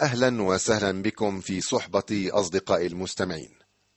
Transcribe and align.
أهلا 0.00 0.42
وسهلا 0.42 1.02
بكم 1.02 1.40
في 1.40 1.60
صحبة 1.60 2.30
أصدقائي 2.32 2.86
المستمعين. 2.86 3.50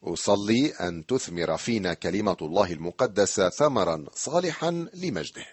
أصلي 0.04 0.72
أن 0.72 1.06
تثمر 1.06 1.58
فينا 1.58 1.94
كلمة 1.94 2.38
الله 2.42 2.74
المقدسة 2.74 3.50
ثمرا 3.50 4.06
صالحا 4.14 4.88
لمجده. 4.94 5.46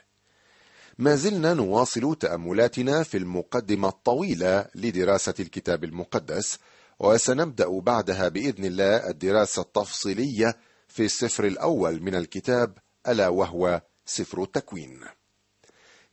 ما 0.99 1.17
زلنا 1.17 1.55
نواصل 1.55 2.17
تأملاتنا 2.17 3.03
في 3.03 3.17
المقدمة 3.17 3.89
الطويلة 3.89 4.67
لدراسة 4.75 5.35
الكتاب 5.41 5.85
المقدس 5.85 6.59
وسنبدأ 6.99 7.81
بعدها 7.81 8.29
بإذن 8.29 8.65
الله 8.65 9.11
الدراسة 9.11 9.63
التفصيلية 9.63 10.57
في 10.89 11.05
السفر 11.05 11.45
الأول 11.45 12.03
من 12.03 12.15
الكتاب 12.15 12.79
ألا 13.09 13.29
وهو 13.29 13.83
سفر 14.07 14.43
التكوين. 14.43 15.01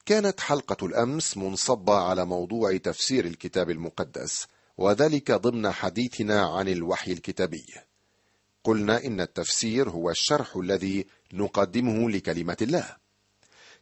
كانت 0.08 0.40
حلقة 0.40 0.86
الأمس 0.86 1.38
منصبة 1.38 1.94
على 1.94 2.26
موضوع 2.26 2.78
تفسير 2.78 3.26
الكتاب 3.26 3.70
المقدس 3.70 4.48
وذلك 4.78 5.32
ضمن 5.32 5.72
حديثنا 5.72 6.42
عن 6.42 6.68
الوحي 6.68 7.12
الكتابي. 7.12 7.66
قلنا 8.64 9.06
إن 9.06 9.22
التفسير 9.22 9.90
هو 9.90 10.10
الشرح 10.10 10.56
الذي 10.56 11.06
نقدمه 11.34 12.10
لكلمة 12.10 12.58
الله. 12.62 12.96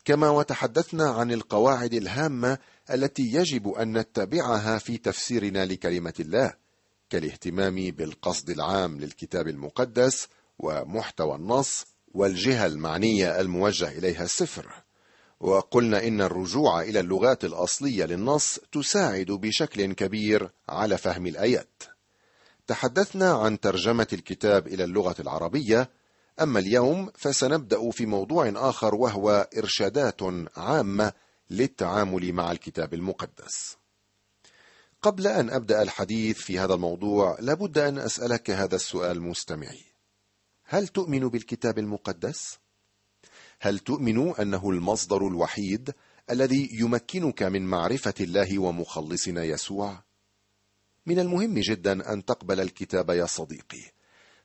كما 0.06 0.30
وتحدثنا 0.30 1.10
عن 1.10 1.32
القواعد 1.32 1.94
الهامة 1.94 2.58
التي 2.92 3.24
يجب 3.24 3.70
أن 3.70 3.98
نتبعها 3.98 4.78
في 4.78 4.98
تفسيرنا 4.98 5.66
لكلمة 5.66 6.14
الله، 6.20 6.54
كالاهتمام 7.10 7.76
بالقصد 7.76 8.50
العام 8.50 9.00
للكتاب 9.00 9.48
المقدس 9.48 10.28
ومحتوى 10.60 11.36
النص 11.36 11.86
والجهة 12.14 12.66
المعنية 12.66 13.40
الموجه 13.42 13.88
إليها 13.88 14.24
السفر. 14.24 14.85
وقلنا 15.40 16.08
إن 16.08 16.22
الرجوع 16.22 16.82
إلى 16.82 17.00
اللغات 17.00 17.46
الأصلية 17.46 18.06
للنص 18.06 18.60
تساعد 18.72 19.26
بشكل 19.26 19.94
كبير 19.94 20.50
على 20.70 20.98
فهم 20.98 21.28
الآيات. 21.28 21.84
تحدثنا 22.68 23.34
عن 23.34 23.60
ترجمة 23.60 24.08
الكتاب 24.14 24.68
إلى 24.68 24.84
اللغة 24.84 25.16
العربية، 25.20 25.90
أما 26.42 26.60
اليوم 26.60 27.12
فسنبدأ 27.16 27.92
في 27.92 28.06
موضوع 28.06 28.52
آخر 28.56 28.96
وهو 28.96 29.50
إرشادات 29.58 30.22
عامة 30.58 31.14
للتعامل 31.50 32.34
مع 32.34 32.52
الكتاب 32.52 32.94
المقدس. 32.94 33.78
قبل 35.02 35.28
أن 35.28 35.50
أبدأ 35.50 35.82
الحديث 35.82 36.38
في 36.38 36.60
هذا 36.60 36.74
الموضوع، 36.74 37.38
لابد 37.40 37.78
أن 37.78 37.98
أسألك 37.98 38.50
هذا 38.50 38.76
السؤال 38.76 39.22
مستمعي: 39.22 39.84
هل 40.64 40.88
تؤمن 40.88 41.28
بالكتاب 41.28 41.80
المقدس؟ 41.80 42.58
هل 43.66 43.80
تؤمن 43.80 44.36
أنه 44.36 44.70
المصدر 44.70 45.28
الوحيد 45.28 45.94
الذي 46.32 46.70
يمكنك 46.72 47.44
من 47.44 47.66
معرفة 47.66 48.14
الله 48.20 48.60
ومخلصنا 48.60 49.44
يسوع؟ 49.44 50.04
من 51.06 51.20
المهم 51.20 51.60
جدا 51.60 52.14
أن 52.14 52.26
تقبل 52.26 52.60
الكتاب 52.62 53.10
يا 53.10 53.26
صديقي. 53.26 53.92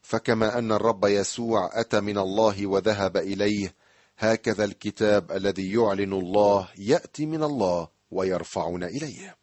فكما 0.03 0.59
أن 0.59 0.73
الرب 0.73 1.05
يسوع 1.05 1.81
أتى 1.81 2.01
من 2.01 2.19
الله 2.19 2.67
وذهب 2.67 3.17
إليه 3.17 3.75
هكذا 4.19 4.65
الكتاب 4.65 5.33
الذي 5.33 5.73
يعلن 5.73 6.13
الله 6.13 6.69
يأتي 6.79 7.27
من 7.27 7.43
الله 7.43 7.89
ويرفعنا 8.11 8.87
إليه. 8.87 9.37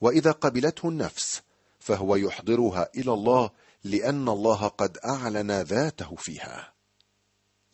وإذا 0.00 0.32
قبلته 0.32 0.88
النفس 0.88 1.42
فهو 1.78 2.16
يحضرها 2.16 2.88
إلى 2.96 3.12
الله 3.12 3.50
لأن 3.84 4.28
الله 4.28 4.68
قد 4.68 4.98
أعلن 5.04 5.50
ذاته 5.50 6.14
فيها. 6.16 6.75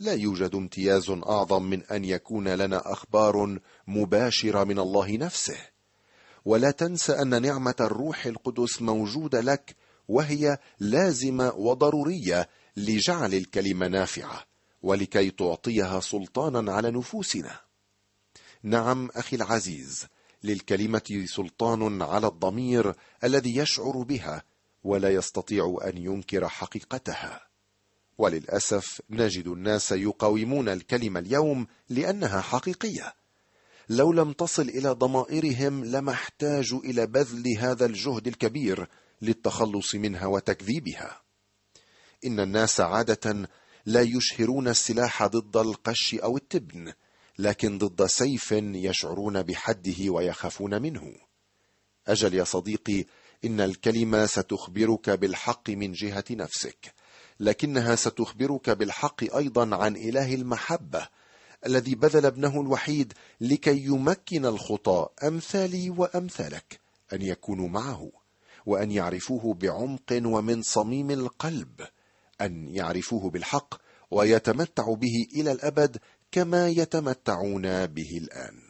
لا 0.03 0.13
يوجد 0.13 0.55
امتياز 0.55 1.11
أعظم 1.11 1.63
من 1.63 1.83
أن 1.83 2.05
يكون 2.05 2.49
لنا 2.49 2.93
أخبار 2.93 3.59
مباشرة 3.87 4.65
من 4.65 4.79
الله 4.79 5.17
نفسه. 5.17 5.57
ولا 6.45 6.71
تنس 6.71 7.11
أن 7.11 7.43
نعمة 7.43 7.75
الروح 7.81 8.27
القدس 8.27 8.83
موجودة 8.83 9.41
لك 9.41 9.77
وهي 10.09 10.59
لازمة 10.81 11.53
وضرورية 11.55 12.49
لجعل 12.77 13.35
الكلمة 13.35 13.89
نافعة 13.89 14.45
ولكي 14.83 15.31
تعطيها 15.31 16.01
سلطانا 16.01 16.73
على 16.73 16.91
نفوسنا. 16.91 17.61
نعم 18.63 19.09
أخي 19.15 19.37
العزيز 19.37 20.07
للكلمة 20.45 21.25
سلطان 21.27 22.03
على 22.03 22.27
الضمير 22.27 22.95
الذي 23.25 23.57
يشعر 23.57 24.03
بها 24.03 24.43
ولا 24.85 25.11
يستطيع 25.11 25.79
أن 25.85 25.99
ينكر 25.99 26.49
حقيقتها. 26.49 27.52
وللأسف 28.23 29.01
نجد 29.11 29.47
الناس 29.47 29.93
يقاومون 29.93 30.69
الكلمة 30.69 31.21
اليوم 31.21 31.67
لأنها 31.89 32.41
حقيقية. 32.41 33.15
لو 33.89 34.13
لم 34.13 34.33
تصل 34.33 34.63
إلى 34.63 34.89
ضمائرهم 34.91 35.85
لما 35.85 36.13
احتاجوا 36.13 36.81
إلى 36.81 37.07
بذل 37.07 37.57
هذا 37.59 37.87
الجهد 37.87 38.27
الكبير 38.27 38.89
للتخلص 39.23 39.95
منها 39.95 40.27
وتكذيبها. 40.27 41.23
إن 42.27 42.41
الناس 42.41 42.81
عادة 42.81 43.49
لا 43.87 44.01
يشهرون 44.01 44.69
السلاح 44.69 45.27
ضد 45.27 45.57
القش 45.57 46.15
أو 46.15 46.37
التبن 46.37 46.93
لكن 47.39 47.79
ضد 47.79 48.07
سيف 48.07 48.53
يشعرون 48.63 49.43
بحده 49.43 50.11
ويخافون 50.11 50.83
منه. 50.83 51.15
أجل 52.07 52.35
يا 52.35 52.45
صديقي 52.45 53.05
إن 53.45 53.61
الكلمة 53.61 54.27
ستخبرك 54.27 55.11
بالحق 55.11 55.71
من 55.71 55.93
جهة 55.93 56.25
نفسك. 56.31 57.02
لكنها 57.43 57.97
ستخبرك 57.97 58.71
بالحق 58.71 59.37
أيضا 59.37 59.77
عن 59.77 59.97
إله 59.97 60.35
المحبة 60.35 61.09
الذي 61.67 61.95
بذل 61.95 62.27
ابنه 62.27 62.61
الوحيد 62.61 63.13
لكي 63.41 63.85
يمكن 63.85 64.47
الخطى 64.47 65.09
أمثالي 65.23 65.91
وامثالك 65.91 66.81
أن 67.13 67.23
يكونوا 67.23 67.69
معه 67.69 68.11
وأن 68.67 68.91
يعرفوه 68.91 69.55
بعمق 69.55 70.21
ومن 70.25 70.63
صميم 70.63 71.11
القلب 71.11 71.81
أن 72.41 72.69
يعرفوه 72.69 73.31
بالحق 73.31 73.75
ويتمتعوا 74.11 74.97
به 74.97 75.27
إلى 75.37 75.53
الأبد 75.53 75.97
كما 76.33 76.69
يتمتعون 76.69 77.87
به 77.87 78.19
الآن. 78.19 78.62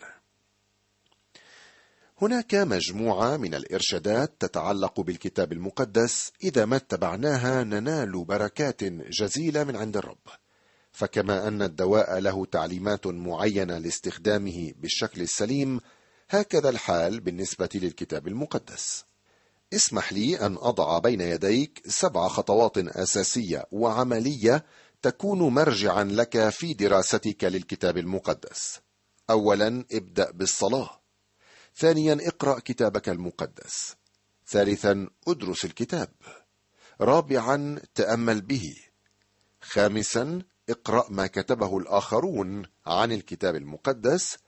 هناك 2.23 2.55
مجموعة 2.55 3.37
من 3.37 3.55
الإرشادات 3.55 4.33
تتعلق 4.41 5.01
بالكتاب 5.01 5.53
المقدس 5.53 6.33
إذا 6.45 6.65
ما 6.65 6.77
اتبعناها 6.77 7.65
ننال 7.65 8.25
بركات 8.25 8.85
جزيلة 8.85 9.65
من 9.65 9.77
عند 9.77 9.97
الرب. 9.97 10.29
فكما 10.93 11.49
أن 11.49 11.63
الدواء 11.63 12.19
له 12.19 12.45
تعليمات 12.47 13.07
معينة 13.07 13.79
لاستخدامه 13.79 14.73
بالشكل 14.79 15.23
السليم 15.23 15.81
هكذا 16.31 16.69
الحال 16.69 17.21
بالنسبة 17.21 17.69
للكتاب 17.75 18.29
المقدس. 18.29 19.05
اسمح 19.73 20.13
لي 20.13 20.47
أن 20.47 20.57
أضع 20.61 20.99
بين 20.99 21.21
يديك 21.21 21.83
سبع 21.87 22.29
خطوات 22.29 22.79
أساسية 22.79 23.67
وعملية 23.73 24.65
تكون 25.03 25.39
مرجعا 25.39 26.05
لك 26.05 26.49
في 26.49 26.75
دراستك 26.75 27.45
للكتاب 27.45 27.99
المقدس. 27.99 28.81
أولا 29.31 29.85
ابدأ 29.93 30.31
بالصلاة. 30.31 31.02
ثانيا 31.77 32.19
اقرأ 32.29 32.59
كتابك 32.59 33.09
المقدس. 33.09 33.97
ثالثا 34.49 35.09
ادرس 35.29 35.65
الكتاب. 35.65 36.09
رابعا 37.01 37.81
تأمل 37.95 38.41
به. 38.41 38.77
خامسا 39.61 40.43
اقرأ 40.69 41.07
ما 41.11 41.27
كتبه 41.27 41.79
الآخرون 41.79 42.63
عن 42.87 43.13
الكتاب 43.13 43.57
المقدس. 43.57 44.39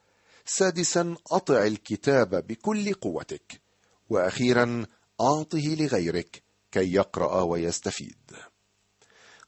سادسا 0.45 1.15
أطع 1.31 1.63
الكتاب 1.63 2.47
بكل 2.47 2.93
قوتك. 2.93 3.61
وأخيرا 4.09 4.85
أعطه 5.21 5.75
لغيرك 5.79 6.43
كي 6.71 6.93
يقرأ 6.93 7.41
ويستفيد. 7.41 8.31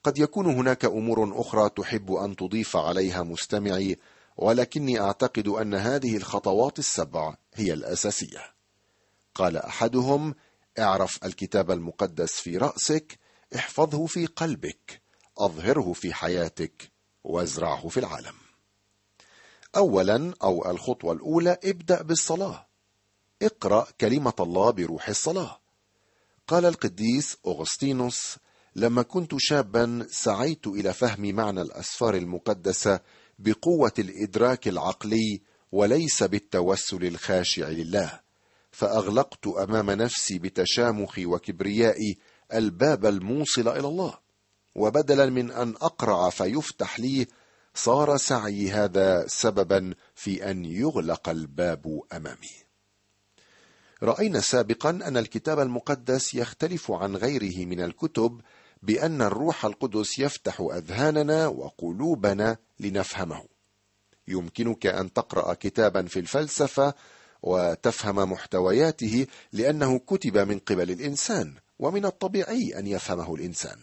قد 0.03 0.17
يكون 0.17 0.45
هناك 0.45 0.85
أمور 0.85 1.41
أخرى 1.41 1.69
تحب 1.69 2.11
أن 2.11 2.35
تضيف 2.35 2.77
عليها 2.77 3.23
مستمعي 3.23 3.97
ولكني 4.37 4.99
أعتقد 4.99 5.47
أن 5.47 5.73
هذه 5.73 6.17
الخطوات 6.17 6.79
السبع 6.79 7.35
هي 7.53 7.73
الأساسية. 7.73 8.53
قال 9.35 9.57
أحدهم 9.57 10.35
اعرف 10.79 11.25
الكتاب 11.25 11.71
المقدس 11.71 12.31
في 12.31 12.57
رأسك 12.57 13.19
احفظه 13.55 14.05
في 14.05 14.25
قلبك 14.25 15.01
أظهره 15.37 15.93
في 15.93 16.13
حياتك 16.13 16.91
وازرعه 17.23 17.87
في 17.87 17.99
العالم. 17.99 18.35
اولا 19.75 20.33
أو 20.43 20.71
الخطوة 20.71 21.13
الأولى 21.13 21.57
ابدأ 21.63 22.01
بالصلاة. 22.01 22.67
اقرأ 23.41 23.87
كلمة 24.01 24.33
الله 24.39 24.71
بروح 24.71 25.09
الصلاة. 25.09 25.59
قال 26.47 26.65
القديس 26.65 27.37
أغسطينوس 27.47 28.37
لما 28.75 29.01
كنت 29.01 29.35
شابا 29.37 30.07
سعيت 30.09 30.67
إلى 30.67 30.93
فهم 30.93 31.35
معنى 31.35 31.61
الأسفار 31.61 32.15
المقدسة 32.15 32.99
بقوة 33.39 33.93
الإدراك 33.99 34.67
العقلي 34.67 35.41
وليس 35.71 36.23
بالتوسل 36.23 37.05
الخاشع 37.05 37.67
لله. 37.69 38.19
فأغلقت 38.71 39.47
أمام 39.47 39.91
نفسي 39.91 40.39
بتشامخي 40.39 41.25
وكبريائي 41.25 42.17
الباب 42.53 43.05
الموصل 43.05 43.67
إلى 43.67 43.87
الله. 43.87 44.13
وبدلا 44.75 45.25
من 45.25 45.51
أن 45.51 45.69
أقرع 45.81 46.29
فيفتح 46.29 46.99
لي 46.99 47.27
صار 47.75 48.17
سعي 48.17 48.71
هذا 48.71 49.27
سببا 49.27 49.93
في 50.15 50.51
أن 50.51 50.65
يغلق 50.65 51.29
الباب 51.29 52.01
أمامي. 52.13 52.67
رأينا 54.03 54.39
سابقا 54.39 54.89
أن 54.89 55.17
الكتاب 55.17 55.59
المقدس 55.59 56.33
يختلف 56.35 56.91
عن 56.91 57.15
غيره 57.15 57.65
من 57.65 57.81
الكتب 57.81 58.41
بأن 58.83 59.21
الروح 59.21 59.65
القدس 59.65 60.19
يفتح 60.19 60.61
أذهاننا 60.61 61.47
وقلوبنا 61.47 62.57
لنفهمه. 62.79 63.43
يمكنك 64.27 64.85
أن 64.85 65.13
تقرأ 65.13 65.53
كتابا 65.53 66.05
في 66.05 66.19
الفلسفة 66.19 66.93
وتفهم 67.41 68.31
محتوياته 68.31 69.27
لأنه 69.53 69.99
كتب 69.99 70.37
من 70.37 70.59
قبل 70.59 70.91
الإنسان 70.91 71.53
ومن 71.79 72.05
الطبيعي 72.05 72.79
أن 72.79 72.87
يفهمه 72.87 73.35
الإنسان. 73.35 73.79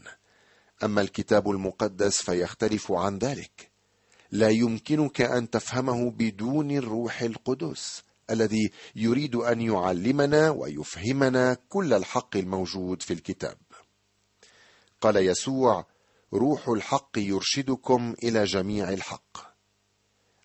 أما 0.85 1.01
الكتاب 1.01 1.51
المقدس 1.51 2.23
فيختلف 2.23 2.93
عن 2.93 3.19
ذلك. 3.19 3.71
لا 4.31 4.49
يمكنك 4.49 5.21
أن 5.21 5.51
تفهمه 5.51 6.11
بدون 6.11 6.71
الروح 6.71 7.23
القدس 7.23 8.03
الذي 8.31 8.71
يريد 8.97 9.35
أن 9.35 9.61
يعلمنا 9.61 10.51
ويفهمنا 10.51 11.57
كل 11.69 11.93
الحق 11.93 12.37
الموجود 12.37 13.03
في 13.03 13.13
الكتاب. 13.13 13.57
قال 15.05 15.17
يسوع 15.17 15.87
روح 16.35 16.69
الحق 16.69 17.19
يرشدكم 17.19 18.15
إلى 18.23 18.45
جميع 18.45 18.89
الحق. 18.89 19.55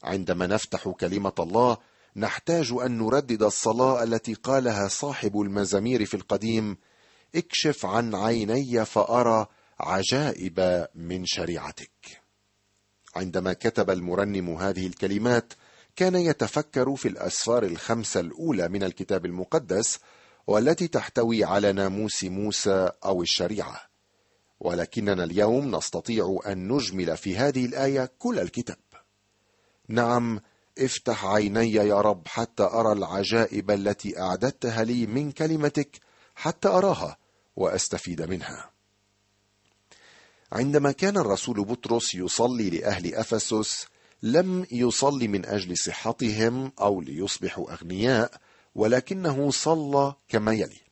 عندما 0.04 0.48
نفتح 0.48 0.90
كلمة 0.90 1.34
الله 1.40 1.78
نحتاج 2.16 2.74
أن 2.86 2.98
نردد 2.98 3.44
الصلاة 3.44 4.04
التي 4.04 4.34
قالها 4.34 4.88
صاحب 4.88 5.42
المزامير 5.42 6.06
في 6.06 6.14
القديم 6.14 6.78
اكشف 7.36 7.86
عن 7.86 8.16
عيني 8.16 8.86
فأرى 8.86 9.46
عجائب 9.80 10.88
من 10.96 11.26
شريعتك. 11.26 12.22
عندما 13.16 13.54
كتب 13.54 13.90
المرنم 13.90 14.50
هذه 14.50 14.88
الكلمات 14.88 15.54
كان 15.96 16.16
يتفكر 16.16 16.96
في 16.96 17.08
الأسفار 17.08 17.64
الخمسة 17.64 18.20
الأولى 18.20 18.68
من 18.68 18.84
الكتاب 18.84 19.26
المقدس 19.26 20.00
والتي 20.48 20.88
تحتوي 20.88 21.44
على 21.44 21.72
ناموس 21.74 22.24
موسى 22.24 22.92
أو 23.06 23.22
الشريعة. 23.22 23.89
ولكننا 24.60 25.24
اليوم 25.24 25.76
نستطيع 25.76 26.40
أن 26.48 26.68
نجمل 26.68 27.18
في 27.18 27.38
هذه 27.38 27.66
الآية 27.66 28.12
كل 28.20 28.40
الكتاب. 28.40 28.78
نعم 29.88 30.40
افتح 30.78 31.26
عيني 31.26 31.74
يا 31.74 32.02
رب 32.02 32.28
حتى 32.28 32.64
أرى 32.64 32.92
العجائب 32.92 33.72
التي 33.72 34.20
أعددتها 34.20 34.84
لي 34.84 35.06
من 35.08 35.32
كلمتك 35.32 36.00
حتى 36.36 36.68
أراها 36.68 37.18
وأستفيد 37.56 38.22
منها. 38.22 38.70
عندما 40.52 40.92
كان 40.92 41.18
الرسول 41.18 41.66
بطرس 41.66 42.16
يصلي 42.16 42.70
لأهل 42.70 43.16
أفسس 43.16 43.88
لم 44.24 44.66
يصلي 44.72 45.28
من 45.28 45.46
أجل 45.46 45.78
صحتهم 45.78 46.72
أو 46.82 47.02
ليصبحوا 47.02 47.74
أغنياء 47.74 48.32
ولكنه 48.76 49.52
صلى 49.52 50.14
كما 50.28 50.54
يلي. 50.54 50.89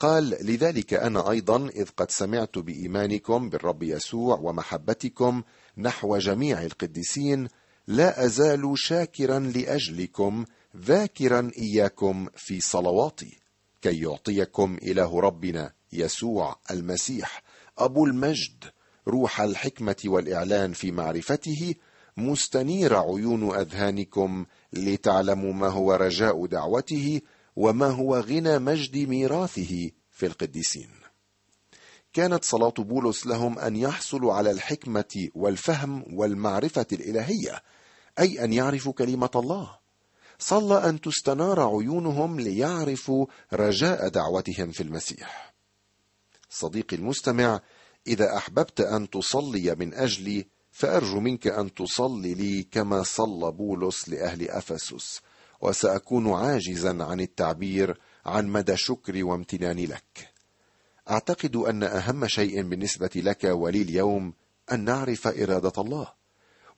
قال 0.00 0.28
لذلك 0.40 0.94
أنا 0.94 1.30
أيضا 1.30 1.68
إذ 1.68 1.88
قد 1.96 2.10
سمعت 2.10 2.58
بإيمانكم 2.58 3.50
بالرب 3.50 3.82
يسوع 3.82 4.38
ومحبتكم 4.38 5.42
نحو 5.78 6.18
جميع 6.18 6.62
القديسين 6.62 7.48
لا 7.86 8.24
أزال 8.24 8.72
شاكرا 8.76 9.38
لأجلكم 9.38 10.44
ذاكرا 10.76 11.50
إياكم 11.58 12.28
في 12.36 12.60
صلواتي 12.60 13.38
كي 13.82 14.02
يعطيكم 14.02 14.76
إله 14.82 15.20
ربنا 15.20 15.72
يسوع 15.92 16.56
المسيح 16.70 17.42
أبو 17.78 18.04
المجد 18.06 18.64
روح 19.08 19.40
الحكمة 19.40 19.96
والإعلان 20.04 20.72
في 20.72 20.92
معرفته 20.92 21.74
مستنير 22.16 22.96
عيون 22.96 23.54
أذهانكم 23.54 24.46
لتعلموا 24.72 25.52
ما 25.52 25.68
هو 25.68 25.92
رجاء 25.92 26.46
دعوته 26.46 27.20
وما 27.60 27.86
هو 27.86 28.16
غنى 28.16 28.58
مجد 28.58 28.96
ميراثه 29.08 29.90
في 30.10 30.26
القديسين. 30.26 30.90
كانت 32.12 32.44
صلاة 32.44 32.74
بولس 32.78 33.26
لهم 33.26 33.58
أن 33.58 33.76
يحصلوا 33.76 34.34
على 34.34 34.50
الحكمة 34.50 35.28
والفهم 35.34 36.04
والمعرفة 36.12 36.86
الإلهية 36.92 37.62
أي 38.18 38.44
أن 38.44 38.52
يعرفوا 38.52 38.92
كلمة 38.92 39.30
الله. 39.36 39.78
صلى 40.38 40.88
أن 40.88 41.00
تستنار 41.00 41.60
عيونهم 41.60 42.40
ليعرفوا 42.40 43.26
رجاء 43.52 44.08
دعوتهم 44.08 44.70
في 44.70 44.82
المسيح. 44.82 45.54
صديقي 46.50 46.96
المستمع 46.96 47.60
إذا 48.06 48.36
أحببت 48.36 48.80
أن 48.80 49.10
تصلي 49.10 49.74
من 49.74 49.94
أجلي 49.94 50.46
فأرجو 50.70 51.20
منك 51.20 51.46
أن 51.46 51.74
تصلي 51.74 52.34
لي 52.34 52.62
كما 52.62 53.02
صلى 53.02 53.52
بولس 53.52 54.08
لأهل 54.08 54.50
أفسس. 54.50 55.20
وسأكون 55.60 56.32
عاجزا 56.32 57.04
عن 57.04 57.20
التعبير 57.20 58.00
عن 58.26 58.48
مدى 58.48 58.76
شكري 58.76 59.22
وامتناني 59.22 59.86
لك. 59.86 60.28
أعتقد 61.10 61.56
أن 61.56 61.82
أهم 61.82 62.26
شيء 62.26 62.62
بالنسبة 62.62 63.10
لك 63.16 63.44
ولي 63.44 63.82
اليوم 63.82 64.32
أن 64.72 64.84
نعرف 64.84 65.26
إرادة 65.26 65.72
الله 65.78 66.12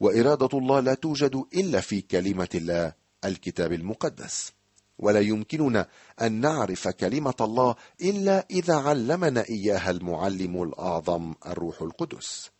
وإرادة 0.00 0.58
الله 0.58 0.80
لا 0.80 0.94
توجد 0.94 1.44
إلا 1.54 1.80
في 1.80 2.00
كلمة 2.00 2.48
الله 2.54 2.92
الكتاب 3.24 3.72
المقدس. 3.72 4.52
ولا 4.98 5.20
يمكننا 5.20 5.88
أن 6.20 6.40
نعرف 6.40 6.88
كلمة 6.88 7.34
الله 7.40 7.74
إلا 8.02 8.46
إذا 8.50 8.74
علمنا 8.74 9.44
إياها 9.50 9.90
المعلم 9.90 10.62
الأعظم 10.62 11.34
الروح 11.46 11.82
القدس. 11.82 12.50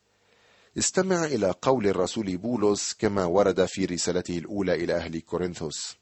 استمع 0.79 1.25
إلى 1.25 1.55
قول 1.63 1.87
الرسول 1.87 2.37
بولس 2.37 2.95
كما 2.95 3.25
ورد 3.25 3.65
في 3.65 3.85
رسالته 3.85 4.39
الأولى 4.39 4.75
إلى 4.75 4.97
أهل 4.97 5.21
كورنثوس. 5.21 6.01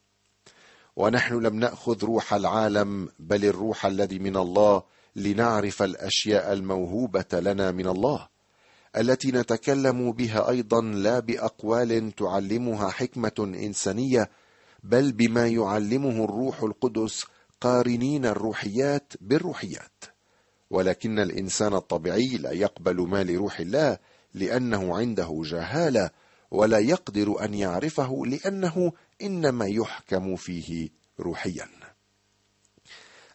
ونحن 0.97 1.35
لم 1.35 1.57
نأخذ 1.57 2.05
روح 2.05 2.35
العالم 2.35 3.09
بل 3.19 3.45
الروح 3.45 3.87
الذي 3.87 4.19
من 4.19 4.37
الله 4.37 4.83
لنعرف 5.17 5.83
الأشياء 5.83 6.53
الموهوبة 6.53 7.25
لنا 7.33 7.71
من 7.71 7.87
الله 7.87 8.29
التي 8.97 9.33
نتكلم 9.33 10.13
بها 10.13 10.51
أيضا 10.51 10.81
لا 10.83 11.19
بأقوال 11.21 12.13
تعلمها 12.17 12.91
حكمة 12.91 13.33
إنسانية 13.39 14.31
بل 14.83 15.13
بما 15.13 15.49
يعلمه 15.49 16.25
الروح 16.25 16.63
القدس 16.63 17.25
قارنين 17.61 18.27
الروحيات 18.27 19.13
بالروحيات. 19.21 20.05
ولكن 20.71 21.19
الإنسان 21.19 21.75
الطبيعي 21.75 22.37
لا 22.41 22.53
يقبل 22.53 22.97
ما 22.97 23.25
لروح 23.25 23.61
الله 23.61 23.99
لأنه 24.35 24.97
عنده 24.97 25.41
جهالة 25.45 26.11
ولا 26.51 26.79
يقدر 26.79 27.45
أن 27.45 27.55
يعرفه 27.55 28.23
لأنه 28.27 28.93
إنما 29.23 29.67
يحكم 29.67 30.37
فيه 30.37 30.89
روحيا. 31.21 31.69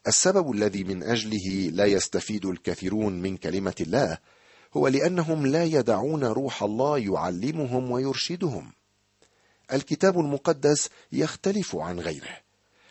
السبب 0.08 0.52
الذي 0.52 0.84
من 0.84 1.04
أجله 1.04 1.70
لا 1.70 1.86
يستفيد 1.86 2.46
الكثيرون 2.46 3.22
من 3.22 3.38
كلمة 3.38 3.76
الله 3.82 4.18
هو 4.78 4.88
لأنهم 4.88 5.46
لا 5.48 5.64
يدعون 5.64 6.24
روح 6.24 6.64
الله 6.64 6.98
يعلمهم 6.98 7.92
ويرشدهم. 7.92 8.72
الكتاب 9.74 10.20
المقدس 10.20 10.90
يختلف 11.12 11.76
عن 11.76 12.00
غيره 12.00 12.38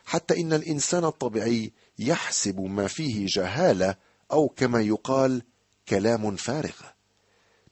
حتى 0.05 0.41
إن 0.41 0.53
الإنسان 0.53 1.05
الطبيعي 1.05 1.73
يحسب 1.99 2.61
ما 2.61 2.89
فيه 2.89 3.27
جهالة 3.27 3.97
أو 4.33 4.49
كما 4.49 4.81
يقال 4.81 5.43
كلام 5.89 6.37
فارغ. 6.37 6.94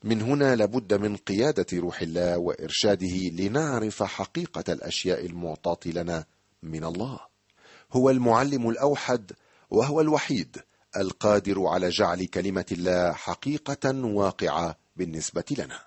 من 0.05 0.23
هنا 0.23 0.57
لابد 0.57 0.95
من 0.95 1.17
قيادة 1.17 1.67
روح 1.75 2.01
الله 2.03 2.39
وإرشاده 2.39 3.17
لنعرف 3.33 4.03
حقيقة 4.03 4.73
الأشياء 4.73 5.27
المعطاة 5.27 5.79
لنا 5.87 6.25
من 6.63 6.85
الله. 6.85 7.21
هو 7.93 8.11
المعلم 8.11 8.69
الأوحد 8.69 9.33
وهو 9.71 10.01
الوحيد 10.01 10.57
القادر 10.97 11.67
على 11.67 11.89
جعل 11.89 12.25
كلمة 12.25 12.65
الله 12.73 13.13
حقيقة 13.13 14.05
واقعة 14.05 14.77
بالنسبة 14.97 15.45
لنا. 15.59 15.81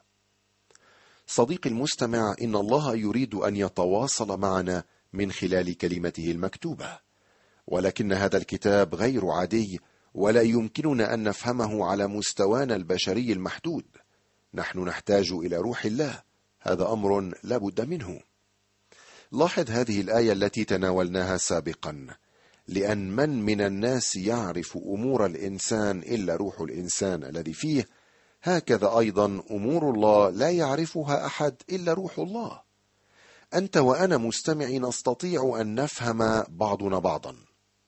صديقي 1.27 1.69
المستمع 1.69 2.35
إن 2.41 2.55
الله 2.55 2.95
يريد 2.95 3.35
أن 3.35 3.55
يتواصل 3.55 4.39
معنا 4.39 4.83
من 5.13 5.31
خلال 5.31 5.77
كلمته 5.77 6.31
المكتوبة. 6.31 6.99
ولكن 7.67 8.13
هذا 8.13 8.37
الكتاب 8.37 8.95
غير 8.95 9.27
عادي 9.27 9.79
ولا 10.13 10.41
يمكننا 10.41 11.13
أن 11.13 11.23
نفهمه 11.23 11.85
على 11.85 12.07
مستوانا 12.07 12.75
البشري 12.75 13.31
المحدود. 13.33 13.85
نحن 14.55 14.79
نحتاج 14.79 15.31
إلى 15.31 15.57
روح 15.57 15.85
الله. 15.85 16.23
هذا 16.61 16.91
أمر 16.91 17.33
لا 17.43 17.57
بد 17.57 17.81
منه. 17.81 18.19
لاحظ 19.31 19.71
هذه 19.71 20.01
الآية 20.01 20.31
التي 20.33 20.65
تناولناها 20.65 21.37
سابقا. 21.37 22.07
لأن 22.67 23.15
من 23.15 23.45
من 23.45 23.61
الناس 23.61 24.15
يعرف 24.15 24.77
أمور 24.77 25.25
الإنسان 25.25 25.99
إلا 25.99 26.35
روح 26.35 26.61
الإنسان 26.61 27.23
الذي 27.23 27.53
فيه 27.53 27.87
هكذا 28.43 28.99
أيضا 28.99 29.43
أمور 29.51 29.89
الله 29.89 30.29
لا 30.29 30.49
يعرفها 30.49 31.25
أحد 31.25 31.55
إلا 31.69 31.93
روح 31.93 32.19
الله. 32.19 32.61
أنت 33.53 33.77
وأنا 33.77 34.17
مستمع 34.17 34.65
نستطيع 34.65 35.57
أن 35.61 35.75
نفهم 35.75 36.43
بعضنا 36.49 36.99
بعضا. 36.99 37.35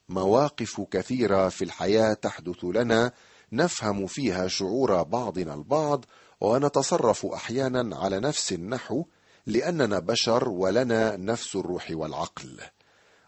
مواقف 0.10 0.82
كثيرة 0.92 1.50
في 1.50 1.64
الحياة 1.64 2.14
تحدث 2.14 2.64
لنا 2.64 3.12
نفهم 3.52 4.08
فيها 4.08 4.48
شعور 4.48 5.04
بعضنا 5.04 5.54
البعض 5.54 6.06
ونتصرف 6.42 7.26
أحيانا 7.26 7.98
على 7.98 8.20
نفس 8.20 8.54
النحو 8.54 9.06
لأننا 9.46 10.00
بشر 10.00 10.50
ولنا 10.50 11.18
نفس 11.18 11.56
الروح 11.56 11.88
والعقل. 11.92 12.60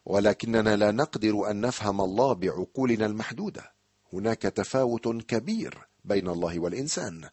ولكننا 0.06 0.75
لا 0.75 0.92
نقدر 0.92 1.51
أن 1.51 1.62
نفهم 1.62 2.01
الله 2.01 2.34
بعقولنا 2.34 3.06
المحدودة. 3.06 3.72
هناك 4.13 4.42
تفاوت 4.42 5.08
كبير 5.08 5.88
بين 6.06 6.28
الله 6.30 6.60
والإنسان. 6.60 7.30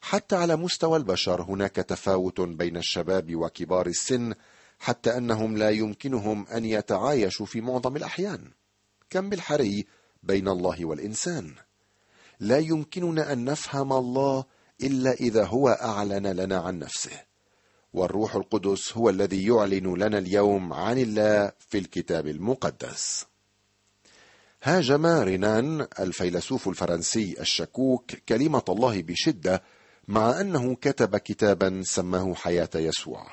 حتى 0.00 0.36
على 0.36 0.56
مستوى 0.56 0.96
البشر 0.96 1.42
هناك 1.42 1.76
تفاوت 1.76 2.40
بين 2.40 2.76
الشباب 2.76 3.34
وكبار 3.34 3.86
السن 3.86 4.34
حتى 4.78 5.16
أنهم 5.16 5.56
لا 5.56 5.70
يمكنهم 5.70 6.46
أن 6.46 6.64
يتعايشوا 6.64 7.46
في 7.46 7.60
معظم 7.60 7.96
الأحيان. 7.96 8.50
كم 9.10 9.28
بالحري 9.28 9.86
بين 10.22 10.48
الله 10.48 10.84
والإنسان؟ 10.84 11.54
لا 12.40 12.58
يمكننا 12.58 13.32
أن 13.32 13.44
نفهم 13.44 13.92
الله 13.92 14.44
إلا 14.82 15.12
إذا 15.12 15.44
هو 15.44 15.68
أعلن 15.68 16.26
لنا 16.26 16.58
عن 16.58 16.78
نفسه. 16.78 17.30
والروح 17.92 18.34
القدس 18.36 18.96
هو 18.96 19.10
الذي 19.10 19.46
يعلن 19.46 19.94
لنا 19.94 20.18
اليوم 20.18 20.72
عن 20.72 20.98
الله 20.98 21.52
في 21.58 21.78
الكتاب 21.78 22.26
المقدس. 22.26 23.26
هاجم 24.62 25.06
رينان 25.06 25.86
الفيلسوف 26.00 26.68
الفرنسي 26.68 27.36
الشكوك 27.40 28.14
كلمة 28.28 28.64
الله 28.68 29.02
بشدة 29.02 29.62
مع 30.08 30.40
أنه 30.40 30.74
كتب 30.74 31.16
كتابا 31.16 31.82
سماه 31.84 32.34
حياة 32.34 32.70
يسوع. 32.74 33.26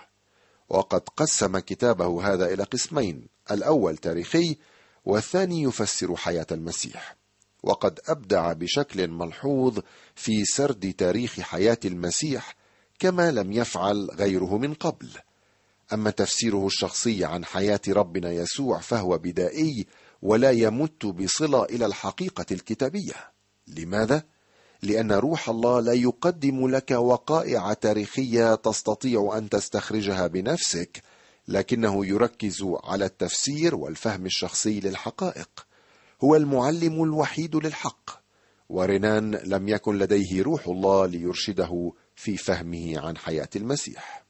وقد 0.69 1.01
قسم 1.01 1.59
كتابه 1.59 2.33
هذا 2.33 2.53
إلى 2.53 2.63
قسمين 2.63 3.27
الأول 3.51 3.97
تاريخي 3.97 4.57
والثاني 5.05 5.63
يفسر 5.63 6.15
حياة 6.15 6.47
المسيح. 6.51 7.15
وقد 7.63 7.99
أبدع 8.07 8.53
بشكل 8.53 9.07
ملحوظ 9.07 9.79
في 10.15 10.45
سرد 10.45 10.93
تاريخ 10.97 11.39
حياة 11.39 11.77
المسيح 11.85 12.55
كما 12.99 13.31
لم 13.31 13.51
يفعل 13.51 14.09
غيره 14.13 14.57
من 14.57 14.73
قبل. 14.73 15.09
أما 15.93 16.09
تفسيره 16.09 16.65
الشخصي 16.65 17.25
عن 17.25 17.45
حياة 17.45 17.81
ربنا 17.87 18.31
يسوع 18.31 18.79
فهو 18.79 19.17
بدائي 19.17 19.85
ولا 20.21 20.51
يمت 20.51 21.05
بصلة 21.05 21.65
إلى 21.65 21.85
الحقيقة 21.85 22.45
الكتابية. 22.51 23.31
لماذا؟ 23.67 24.23
لأن 24.81 25.11
روح 25.11 25.49
الله 25.49 25.79
لا 25.79 25.93
يقدم 25.93 26.67
لك 26.67 26.91
وقائع 26.91 27.73
تاريخية 27.73 28.55
تستطيع 28.55 29.33
أن 29.37 29.49
تستخرجها 29.49 30.27
بنفسك 30.27 31.03
لكنه 31.47 32.05
يركز 32.05 32.65
على 32.83 33.05
التفسير 33.05 33.75
والفهم 33.75 34.25
الشخصي 34.25 34.79
للحقائق. 34.79 35.66
هو 36.23 36.35
المعلم 36.35 37.03
الوحيد 37.03 37.55
للحق. 37.55 38.09
ورنان 38.69 39.35
لم 39.35 39.67
يكن 39.67 39.97
لديه 39.97 40.41
روح 40.43 40.67
الله 40.67 41.05
ليرشده 41.05 41.91
في 42.15 42.37
فهمه 42.37 42.99
عن 42.99 43.17
حياة 43.17 43.49
المسيح. 43.55 44.23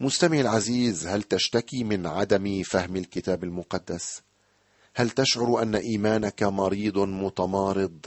مستمعي 0.00 0.40
العزيز 0.40 1.06
هل 1.06 1.22
تشتكي 1.22 1.84
من 1.84 2.06
عدم 2.06 2.62
فهم 2.62 2.96
الكتاب 2.96 3.44
المقدس؟ 3.44 4.22
هل 4.94 5.10
تشعر 5.10 5.62
أن 5.62 5.74
إيمانك 5.74 6.42
مريض 6.42 6.98
متمارض؟ 6.98 8.06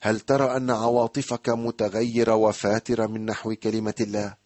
هل 0.00 0.20
ترى 0.20 0.56
أن 0.56 0.70
عواطفك 0.70 1.48
متغيرة 1.48 2.34
وفاترة 2.34 3.06
من 3.06 3.26
نحو 3.26 3.54
كلمة 3.54 3.94
الله؟ 4.00 4.36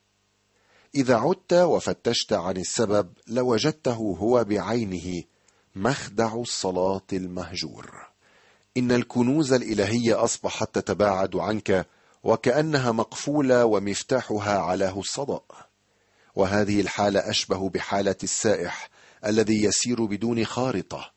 إذا 0.94 1.16
عدت 1.16 1.52
وفتشت 1.52 2.32
عن 2.32 2.56
السبب 2.56 3.12
لوجدته 3.26 4.16
هو 4.20 4.44
بعينه 4.44 5.22
مخدع 5.82 6.34
الصلاة 6.34 7.06
المهجور. 7.12 8.06
إن 8.76 8.92
الكنوز 8.92 9.52
الإلهية 9.52 10.24
أصبحت 10.24 10.74
تتباعد 10.74 11.36
عنك 11.36 11.86
وكأنها 12.22 12.92
مقفولة 12.92 13.64
ومفتاحها 13.64 14.58
علاه 14.58 14.98
الصدأ 14.98 15.40
وهذه 16.34 16.80
الحالة 16.80 17.30
أشبه 17.30 17.68
بحالة 17.68 18.16
السائح 18.22 18.90
الذي 19.26 19.64
يسير 19.64 20.04
بدون 20.04 20.44
خارطة 20.44 21.12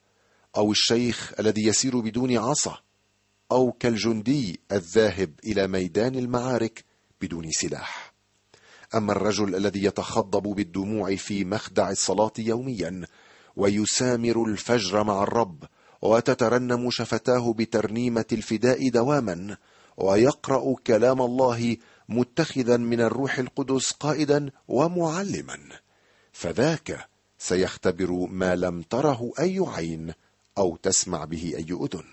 أو 0.57 0.71
الشيخ 0.71 1.33
الذي 1.39 1.65
يسير 1.65 1.99
بدون 1.99 2.37
عصا 2.37 2.79
أو 3.51 3.71
كالجندي 3.71 4.59
الذاهب 4.71 5.39
إلى 5.45 5.67
ميدان 5.67 6.15
المعارك 6.15 6.85
بدون 7.21 7.51
سلاح. 7.51 8.13
أما 8.95 9.11
الرجل 9.11 9.55
الذي 9.55 9.83
يتخضب 9.83 10.43
بالدموع 10.43 11.15
في 11.15 11.45
مخدع 11.45 11.89
الصلاة 11.89 12.33
يوميا 12.39 13.05
ويسامر 13.55 14.45
الفجر 14.45 15.03
مع 15.03 15.23
الرب 15.23 15.63
وتترنم 16.01 16.89
شفتاه 16.89 17.53
بترنيمة 17.53 18.25
الفداء 18.31 18.89
دواما 18.89 19.57
ويقرأ 19.97 20.75
كلام 20.87 21.21
الله 21.21 21.77
متخذا 22.09 22.77
من 22.77 23.01
الروح 23.01 23.39
القدس 23.39 23.91
قائدا 23.91 24.51
ومعلما. 24.67 25.59
فذاك 26.31 27.07
سيختبر 27.37 28.11
ما 28.11 28.55
لم 28.55 28.81
تره 28.81 29.31
أي 29.39 29.65
عين 29.67 30.13
أو 30.57 30.75
تسمع 30.75 31.25
به 31.25 31.53
أي 31.57 31.65
أذن. 31.71 32.03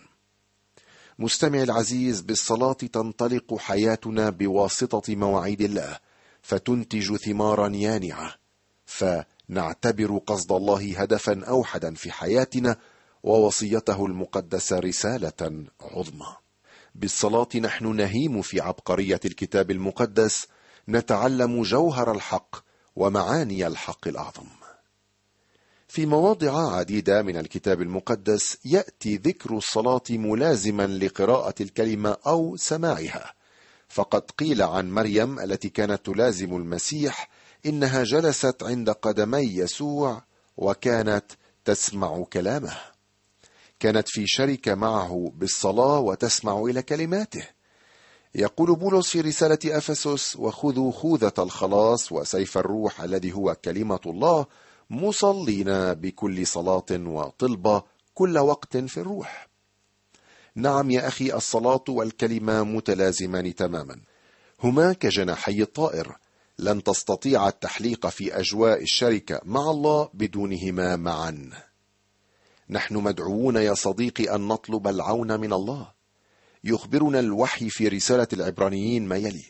مستمع 1.19 1.63
العزيز 1.63 2.21
بالصلاة 2.21 2.73
تنطلق 2.73 3.59
حياتنا 3.59 4.31
بواسطة 4.31 5.17
مواعيد 5.17 5.61
الله 5.61 5.99
فتنتج 6.43 7.17
ثمارا 7.17 7.69
يانعة 7.69 8.35
فنعتبر 9.49 10.19
قصد 10.27 10.53
الله 10.53 11.01
هدفا 11.01 11.45
اوحدا 11.45 11.95
في 11.95 12.13
حياتنا 12.13 12.77
ووصيته 13.23 14.07
المقدسة 14.07 14.79
رسالة 14.79 15.65
عظمى. 15.81 16.37
بالصلاة 16.95 17.49
نحن 17.61 17.97
نهيم 17.97 18.43
في 18.43 18.61
عبقرية 18.61 19.21
الكتاب 19.25 19.71
المقدس 19.71 20.47
نتعلم 20.89 21.63
جوهر 21.63 22.13
الحق 22.13 22.57
ومعاني 22.97 23.67
الحق 23.67 24.09
الأعظم. 24.09 24.47
في 25.89 26.07
مواضع 26.07 26.77
عديدة 26.77 27.23
من 27.23 27.37
الكتاب 27.37 27.83
المقدس 27.83 28.59
يأتي 28.65 29.17
ذكر 29.17 29.57
الصلاة 29.57 30.03
ملازما 30.11 30.87
لقراءة 30.87 31.55
الكلمة 31.61 32.17
أو 32.27 32.57
سماعها. 32.57 33.35
فقد 33.89 34.31
قيل 34.31 34.63
عن 34.63 34.91
مريم 34.91 35.41
التي 35.41 35.69
كانت 35.69 36.07
تلازم 36.07 36.57
المسيح 36.57 37.29
إنها 37.67 38.05
جلست 38.05 38.63
عند 38.63 38.91
قدمي 38.91 39.39
يسوع 39.39 40.23
وكانت 40.57 41.25
تسمع 41.65 42.25
كلامه. 42.33 42.77
كانت 43.81 44.09
في 44.09 44.25
شركة 44.27 44.75
معه 44.75 45.33
بالصلاة 45.35 45.99
وتسمع 45.99 46.61
إلى 46.61 46.83
كلماته. 46.83 47.49
يقول 48.35 48.77
بولس 48.77 49.09
في 49.09 49.21
رسالة 49.21 49.59
أفسس 49.79 50.37
وخذوا 50.37 50.93
خوذة 50.93 51.33
الخلاص 51.39 52.13
وسيف 52.13 52.59
الروح 52.59 53.01
الذي 53.01 53.33
هو 53.33 53.55
كلمة 53.65 54.01
الله 54.07 54.47
مصلين 54.91 55.95
بكل 55.95 56.47
صلاة 56.47 56.87
وطلبه 56.91 57.83
كل 58.15 58.39
وقت 58.39 58.77
في 58.77 59.01
الروح. 59.01 59.49
نعم 60.55 60.91
يا 60.91 61.09
أخي 61.09 61.33
الصلاة 61.33 61.85
والكلمة 61.89 62.63
متلازمان 62.63 63.55
تماما. 63.55 64.01
هما 64.63 64.93
كجناحي 64.93 65.63
الطائر 65.63 66.17
لن 66.59 66.83
تستطيع 66.83 67.49
التحليق 67.49 68.07
في 68.07 68.41
أجواء 68.41 68.83
الشركة 68.83 69.41
مع 69.45 69.71
الله 69.71 70.09
بدونهما 70.15 70.97
معا. 70.97 71.51
نحن 72.71 72.95
مدعوون 72.95 73.57
يا 73.57 73.75
صديقي 73.75 74.35
أن 74.35 74.49
نطلب 74.49 74.89
العون 74.89 75.41
من 75.41 75.53
الله. 75.53 75.93
يخبرنا 76.65 77.21
الوحي 77.21 77.71
في 77.71 77.89
رسالة 77.89 78.29
العبرانيين 78.33 79.09
ما 79.09 79.17
يلي. 79.17 79.45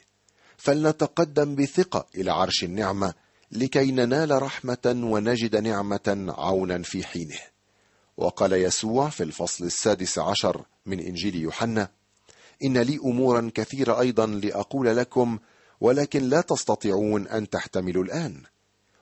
فلنتقدم 0.56 1.54
بثقة 1.54 2.06
إلى 2.14 2.30
عرش 2.32 2.64
النعمة 2.64 3.14
لكي 3.52 3.90
ننال 3.90 4.42
رحمة 4.42 5.00
ونجد 5.04 5.56
نعمة 5.56 6.34
عونا 6.38 6.82
في 6.82 7.04
حينه. 7.04 7.38
وقال 8.16 8.52
يسوع 8.52 9.08
في 9.08 9.22
الفصل 9.22 9.64
السادس 9.64 10.18
عشر 10.18 10.64
من 10.86 11.00
إنجيل 11.00 11.36
يوحنا 11.36 11.88
إن 12.64 12.78
لي 12.78 12.98
امورا 13.04 13.50
كثيرة 13.54 14.00
أيضا 14.00 14.26
لأقول 14.26 14.96
لكم 14.96 15.38
ولكن 15.80 16.22
لا 16.22 16.40
تستطيعون 16.40 17.28
أن 17.28 17.50
تحتملوا 17.50 18.04
الآن. 18.04 18.42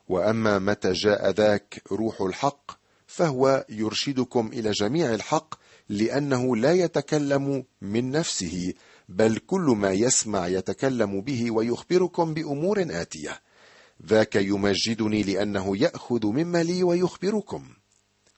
وأما 0.09 0.59
متى 0.59 0.93
جاء 0.93 1.31
ذاك 1.31 1.83
روح 1.93 2.21
الحق 2.21 2.71
فهو 3.07 3.67
يرشدكم 3.69 4.51
إلى 4.53 4.71
جميع 4.71 5.15
الحق 5.15 5.55
لأنه 5.89 6.57
لا 6.57 6.73
يتكلم 6.73 7.65
من 7.83 8.11
نفسه 8.11 8.75
بل 9.09 9.39
كل 9.39 9.61
ما 9.61 9.93
يسمع 9.93 10.49
يتكلم 10.49 11.21
به 11.21 11.51
ويخبركم 11.51 12.35
بأمور 12.35 12.87
آتية. 12.91 13.41
ذاك 14.07 14.37
يمجدني 14.37 15.23
لأنه 15.23 15.77
يأخذ 15.77 16.27
مما 16.27 16.63
لي 16.63 16.83
ويخبركم. 16.83 17.65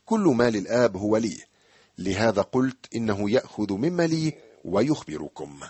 كل 0.05 0.21
ما 0.21 0.51
للآب 0.51 0.97
هو 0.97 1.17
لي. 1.17 1.39
لهذا 1.99 2.43
قلت 2.43 2.95
إنه 2.95 3.31
يأخذ 3.31 3.73
مما 3.73 4.07
لي 4.07 4.33
ويخبركم. 4.65 5.61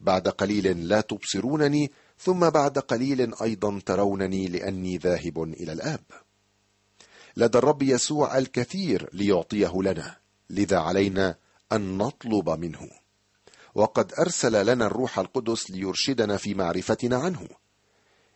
بعد 0.00 0.28
قليل 0.28 0.88
لا 0.88 1.00
تبصرونني 1.00 1.90
ثم 2.22 2.50
بعد 2.50 2.78
قليل 2.78 3.34
أيضا 3.42 3.80
ترونني 3.86 4.48
لأني 4.48 4.96
ذاهب 4.96 5.42
إلى 5.42 5.72
الآب. 5.72 6.00
لدى 7.36 7.58
الرب 7.58 7.82
يسوع 7.82 8.38
الكثير 8.38 9.10
ليعطيه 9.12 9.72
لنا 9.82 10.16
لذا 10.50 10.78
علينا 10.78 11.36
أن 11.72 11.98
نطلب 11.98 12.50
منه. 12.50 12.88
وقد 13.74 14.12
أرسل 14.18 14.66
لنا 14.66 14.86
الروح 14.86 15.18
القدس 15.18 15.70
ليرشدنا 15.70 16.36
في 16.36 16.54
معرفتنا 16.54 17.16
عنه. 17.16 17.48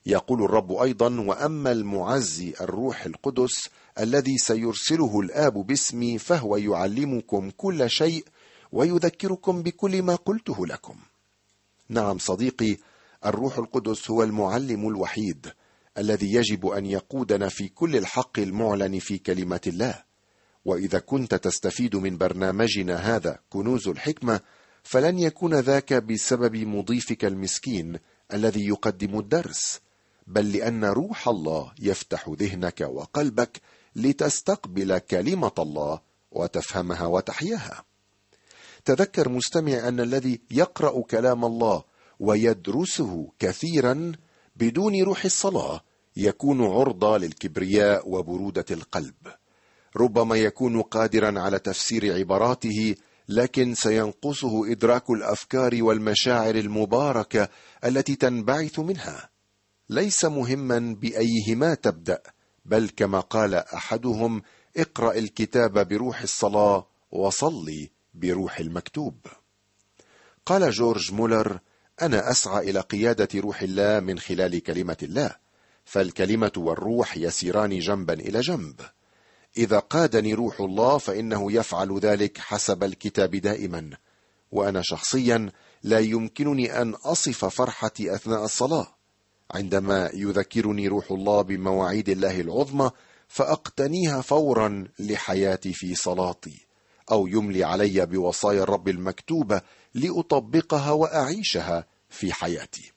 يقول 0.07 0.45
الرب 0.45 0.73
أيضا 0.73 1.21
وأما 1.21 1.73
المعزي 1.73 2.55
الروح 2.61 3.05
القدس 3.07 3.69
الذي 3.99 4.39
سيرسله 4.39 5.21
الآب 5.21 5.67
باسمي 5.67 6.19
فهو 6.19 6.57
يعلمكم 6.57 7.51
كل 7.51 7.91
شيء 7.91 8.25
ويذكركم 8.73 9.63
بكل 9.63 10.03
ما 10.03 10.15
قلته 10.15 10.67
لكم. 10.67 10.97
نعم 11.89 12.19
صديقي 12.19 12.77
الروح 13.27 13.59
القدس 13.59 14.11
هو 14.11 14.23
المعلم 14.23 14.89
الوحيد 14.89 15.53
الذي 15.99 16.33
يجب 16.35 16.67
أن 16.67 16.87
يقودنا 16.87 17.49
في 17.49 17.69
كل 17.69 17.97
الحق 17.97 18.39
المعلن 18.39 18.99
في 18.99 19.19
كلمة 19.19 19.61
الله. 19.67 20.03
وإذا 20.65 20.99
كنت 20.99 21.35
تستفيد 21.35 21.97
من 21.97 22.19
برنامجنا 22.19 22.97
هذا 22.97 23.39
كنوز 23.51 23.89
الحكمة 23.89 24.41
فلن 24.83 25.19
يكون 25.19 25.55
ذاك 25.55 25.93
بسبب 25.93 26.57
مضيفك 26.57 27.25
المسكين 27.25 27.99
الذي 28.33 28.67
يقدم 28.67 29.19
الدرس 29.19 29.81
بل 30.27 30.53
لأن 30.53 30.85
روح 30.85 31.29
الله 31.29 31.73
يفتح 31.81 32.29
ذهنك 32.29 32.81
وقلبك 32.81 33.61
لتستقبل 33.97 34.99
كلمة 34.99 35.53
الله 35.59 36.01
وتفهمها 36.31 37.07
وتحياها. 37.07 37.85
تذكر 38.85 39.29
مستمع 39.29 39.89
أن 39.89 40.01
الذي 40.01 40.41
يقرأ 40.51 41.03
كلام 41.03 41.45
الله 41.45 41.94
ويدرسه 42.21 43.29
كثيرا 43.39 44.13
بدون 44.57 45.03
روح 45.03 45.25
الصلاة 45.25 45.81
يكون 46.17 46.65
عرضة 46.65 47.19
للكبرياء 47.19 48.09
وبرودة 48.09 48.65
القلب. 48.71 49.15
ربما 49.97 50.37
يكون 50.37 50.83
قادرا 50.83 51.41
على 51.41 51.59
تفسير 51.59 52.15
عباراته 52.15 52.95
لكن 53.29 53.75
سينقصه 53.75 54.73
إدراك 54.73 55.11
الأفكار 55.11 55.83
والمشاعر 55.83 56.55
المباركة 56.55 57.49
التي 57.85 58.17
تنبعث 58.17 58.79
منها. 58.79 59.31
ليس 59.91 60.25
مهما 60.25 60.97
بأيهما 61.01 61.75
تبدأ 61.75 62.23
بل 62.65 62.91
كما 62.97 63.21
قال 63.21 63.55
أحدهم 63.55 64.43
اقرأ 64.77 65.13
الكتاب 65.19 65.89
بروح 65.89 66.23
الصلاة 66.23 66.87
وصلي 67.11 67.91
بروح 68.15 68.59
المكتوب. 68.59 69.15
قال 70.47 70.71
جورج 70.71 71.13
مولر 71.13 71.61
أنا 72.03 72.31
أسعى 72.31 72.71
إلى 72.71 72.81
قيادة 72.81 73.29
روح 73.41 73.63
الله 73.63 74.01
من 74.01 74.19
خلال 74.19 74.63
كلمة 74.63 74.97
الله 75.03 75.37
فالكلمة 75.85 76.53
والروح 76.57 77.17
يسيران 77.17 77.79
جنبا 77.79 78.15
إلى 78.15 78.41
جنب. 78.41 78.81
إذا 79.57 79.79
قادني 79.79 80.35
روح 80.35 80.61
الله 80.61 80.99
فإنه 80.99 81.53
يفعل 81.53 81.99
ذلك 81.99 82.39
حسب 82.39 82.85
الكتاب 82.85 83.37
دائما 83.37 83.91
وأنا 84.53 84.83
شخصيا 84.83 85.51
لا 85.83 85.99
يمكنني 85.99 86.83
أن 86.83 86.95
أصف 86.95 87.45
فرحتي 87.45 88.15
أثناء 88.15 88.45
الصلاة. 88.45 88.95
عندما 89.51 90.11
يذكرني 90.15 90.89
روح 90.89 91.11
الله 91.11 91.43
بمواعيد 91.43 92.09
الله 92.09 92.41
العظمى 92.41 92.91
فأقتنيها 93.29 94.21
فورا 94.21 94.85
لحياتي 94.99 95.73
في 95.73 95.95
صلاتي 95.95 96.67
أو 97.11 97.27
يملي 97.27 97.65
علي 97.65 98.07
بوصايا 98.07 98.63
الرب 98.63 98.89
المكتوبة 98.89 99.63
لأطبقها 99.95 100.91
وأعيشها 100.91 101.87
في 102.11 102.33
حياتي. 102.33 102.93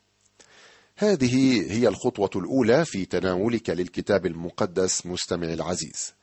هذه 0.96 1.62
هي 1.72 1.88
الخطوة 1.88 2.30
الأولى 2.36 2.86
في 2.86 3.06
تناولك 3.06 3.70
للكتاب 3.70 4.26
المقدس 4.26 5.06
مستمع 5.06 5.48
العزيز. 5.54 6.14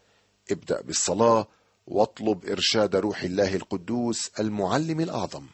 ابدأ 0.50 0.82
بالصلاة 0.82 1.48
واطلب 1.86 2.44
إرشاد 2.44 2.96
روح 2.96 3.22
الله 3.22 3.54
القدوس 3.54 4.30
المعلم 4.40 5.00
الأعظم. 5.00 5.46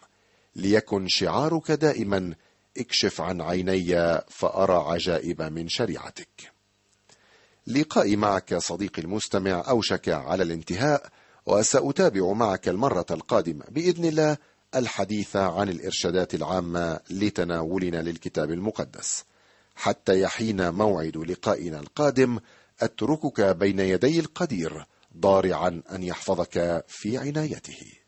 ليكن 0.57 1.07
شعارك 1.09 1.71
دائما 1.71 2.35
اكشف 2.79 3.21
عن 3.21 3.41
عيني 3.41 4.21
فأرى 4.29 4.93
عجائب 4.93 5.43
من 5.43 5.69
شريعتك. 5.69 6.53
لقائي 7.67 8.17
معك 8.17 8.55
صديقي 8.55 9.03
المستمع 9.03 9.65
أوشك 9.69 10.09
على 10.09 10.43
الانتهاء 10.43 11.09
وسأتابع 11.47 12.33
معك 12.33 12.69
المرة 12.69 13.07
القادمة 13.11 13.65
بإذن 13.71 14.05
الله 14.05 14.37
الحديث 14.75 15.37
عن 15.37 15.69
الإرشادات 15.69 16.35
العامة 16.35 17.01
لتناولنا 17.11 18.03
للكتاب 18.03 18.51
المقدس. 18.51 19.25
حتى 19.77 20.21
يحين 20.21 20.71
موعد 20.71 21.17
لقائنا 21.17 21.81
القادم 21.81 22.39
أتركك 22.81 23.41
بين 23.41 23.81
يدي 23.81 24.21
القدير 24.21 24.87
ضارعا 25.17 25.83
أن 25.93 26.03
يحفظك 26.03 26.85
في 26.89 27.19
عنايته. 27.19 28.00